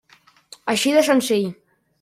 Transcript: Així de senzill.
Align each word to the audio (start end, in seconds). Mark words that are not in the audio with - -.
Així 0.73 0.95
de 0.97 1.05
senzill. 1.11 1.47